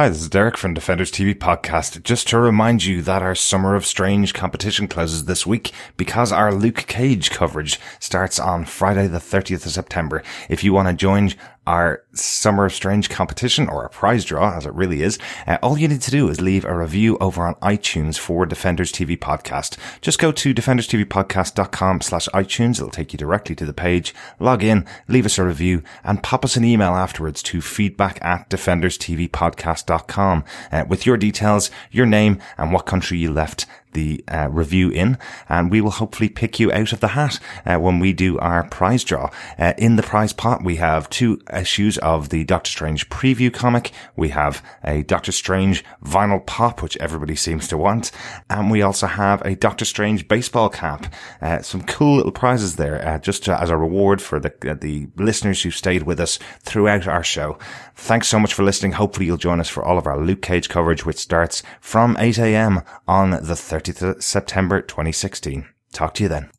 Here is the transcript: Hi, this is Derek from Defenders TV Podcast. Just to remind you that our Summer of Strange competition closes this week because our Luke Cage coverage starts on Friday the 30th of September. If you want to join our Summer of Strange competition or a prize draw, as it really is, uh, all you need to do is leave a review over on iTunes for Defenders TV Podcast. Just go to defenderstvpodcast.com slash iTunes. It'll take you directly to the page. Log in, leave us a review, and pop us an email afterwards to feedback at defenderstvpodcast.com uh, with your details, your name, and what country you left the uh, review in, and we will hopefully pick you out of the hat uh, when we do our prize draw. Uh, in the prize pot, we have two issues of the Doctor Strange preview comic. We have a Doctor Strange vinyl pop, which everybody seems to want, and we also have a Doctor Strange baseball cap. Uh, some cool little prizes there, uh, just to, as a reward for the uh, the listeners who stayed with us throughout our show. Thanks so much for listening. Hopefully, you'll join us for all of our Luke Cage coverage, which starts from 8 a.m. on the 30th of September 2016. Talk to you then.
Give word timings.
Hi, 0.00 0.08
this 0.08 0.22
is 0.22 0.30
Derek 0.30 0.56
from 0.56 0.72
Defenders 0.72 1.12
TV 1.12 1.34
Podcast. 1.34 2.02
Just 2.04 2.26
to 2.28 2.38
remind 2.38 2.84
you 2.84 3.02
that 3.02 3.20
our 3.20 3.34
Summer 3.34 3.74
of 3.74 3.84
Strange 3.84 4.32
competition 4.32 4.88
closes 4.88 5.26
this 5.26 5.46
week 5.46 5.72
because 5.98 6.32
our 6.32 6.54
Luke 6.54 6.86
Cage 6.86 7.30
coverage 7.30 7.78
starts 7.98 8.38
on 8.38 8.64
Friday 8.64 9.08
the 9.08 9.18
30th 9.18 9.66
of 9.66 9.72
September. 9.72 10.22
If 10.48 10.64
you 10.64 10.72
want 10.72 10.88
to 10.88 10.94
join 10.94 11.34
our 11.66 12.02
Summer 12.12 12.64
of 12.64 12.72
Strange 12.72 13.08
competition 13.10 13.68
or 13.68 13.84
a 13.84 13.90
prize 13.90 14.24
draw, 14.24 14.56
as 14.56 14.66
it 14.66 14.74
really 14.74 15.02
is, 15.02 15.18
uh, 15.46 15.58
all 15.62 15.78
you 15.78 15.88
need 15.88 16.02
to 16.02 16.10
do 16.10 16.28
is 16.28 16.40
leave 16.40 16.64
a 16.64 16.76
review 16.76 17.16
over 17.18 17.46
on 17.46 17.54
iTunes 17.56 18.18
for 18.18 18.46
Defenders 18.46 18.92
TV 18.92 19.18
Podcast. 19.18 19.76
Just 20.00 20.18
go 20.18 20.32
to 20.32 20.54
defenderstvpodcast.com 20.54 22.00
slash 22.00 22.28
iTunes. 22.28 22.76
It'll 22.76 22.90
take 22.90 23.12
you 23.12 23.18
directly 23.18 23.54
to 23.56 23.66
the 23.66 23.72
page. 23.72 24.14
Log 24.38 24.64
in, 24.64 24.86
leave 25.06 25.26
us 25.26 25.38
a 25.38 25.44
review, 25.44 25.82
and 26.02 26.22
pop 26.22 26.44
us 26.44 26.56
an 26.56 26.64
email 26.64 26.94
afterwards 26.94 27.42
to 27.44 27.60
feedback 27.60 28.18
at 28.24 28.48
defenderstvpodcast.com 28.50 30.44
uh, 30.72 30.84
with 30.88 31.06
your 31.06 31.16
details, 31.16 31.70
your 31.90 32.06
name, 32.06 32.40
and 32.58 32.72
what 32.72 32.86
country 32.86 33.18
you 33.18 33.30
left 33.30 33.66
the 33.92 34.24
uh, 34.28 34.48
review 34.50 34.90
in, 34.90 35.18
and 35.48 35.70
we 35.70 35.80
will 35.80 35.90
hopefully 35.90 36.28
pick 36.28 36.60
you 36.60 36.72
out 36.72 36.92
of 36.92 37.00
the 37.00 37.08
hat 37.08 37.38
uh, 37.66 37.76
when 37.76 37.98
we 37.98 38.12
do 38.12 38.38
our 38.38 38.64
prize 38.68 39.04
draw. 39.04 39.30
Uh, 39.58 39.74
in 39.76 39.96
the 39.96 40.02
prize 40.02 40.32
pot, 40.32 40.64
we 40.64 40.76
have 40.76 41.10
two 41.10 41.40
issues 41.52 41.98
of 41.98 42.28
the 42.28 42.44
Doctor 42.44 42.70
Strange 42.70 43.08
preview 43.08 43.52
comic. 43.52 43.92
We 44.16 44.30
have 44.30 44.64
a 44.84 45.02
Doctor 45.02 45.32
Strange 45.32 45.84
vinyl 46.04 46.44
pop, 46.44 46.82
which 46.82 46.96
everybody 46.98 47.36
seems 47.36 47.68
to 47.68 47.76
want, 47.76 48.10
and 48.48 48.70
we 48.70 48.82
also 48.82 49.06
have 49.06 49.42
a 49.42 49.56
Doctor 49.56 49.84
Strange 49.84 50.28
baseball 50.28 50.68
cap. 50.68 51.12
Uh, 51.42 51.62
some 51.62 51.82
cool 51.82 52.16
little 52.16 52.32
prizes 52.32 52.76
there, 52.76 53.06
uh, 53.06 53.18
just 53.18 53.44
to, 53.44 53.60
as 53.60 53.70
a 53.70 53.76
reward 53.76 54.22
for 54.22 54.38
the 54.38 54.52
uh, 54.70 54.74
the 54.80 55.08
listeners 55.16 55.62
who 55.62 55.70
stayed 55.70 56.04
with 56.04 56.20
us 56.20 56.38
throughout 56.60 57.06
our 57.06 57.24
show. 57.24 57.58
Thanks 57.96 58.28
so 58.28 58.38
much 58.38 58.54
for 58.54 58.62
listening. 58.62 58.92
Hopefully, 58.92 59.26
you'll 59.26 59.36
join 59.36 59.60
us 59.60 59.68
for 59.68 59.84
all 59.84 59.98
of 59.98 60.06
our 60.06 60.18
Luke 60.18 60.42
Cage 60.42 60.68
coverage, 60.68 61.04
which 61.04 61.18
starts 61.18 61.62
from 61.80 62.16
8 62.18 62.38
a.m. 62.38 62.82
on 63.06 63.30
the 63.30 63.54
30th 63.54 63.79
of 63.88 64.22
September 64.22 64.80
2016. 64.80 65.68
Talk 65.92 66.14
to 66.14 66.22
you 66.22 66.28
then. 66.28 66.48